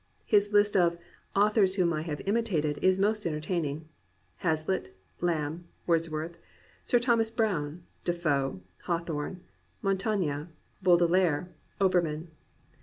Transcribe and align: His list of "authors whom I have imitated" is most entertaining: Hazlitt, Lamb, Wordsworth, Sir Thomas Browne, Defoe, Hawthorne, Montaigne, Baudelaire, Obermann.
His 0.25 0.51
list 0.51 0.75
of 0.75 0.97
"authors 1.35 1.75
whom 1.75 1.93
I 1.93 2.01
have 2.01 2.21
imitated" 2.25 2.79
is 2.79 2.97
most 2.97 3.27
entertaining: 3.27 3.87
Hazlitt, 4.37 4.97
Lamb, 5.19 5.65
Wordsworth, 5.85 6.37
Sir 6.81 6.97
Thomas 6.97 7.29
Browne, 7.29 7.83
Defoe, 8.03 8.61
Hawthorne, 8.85 9.41
Montaigne, 9.83 10.45
Baudelaire, 10.81 11.49
Obermann. 11.79 12.29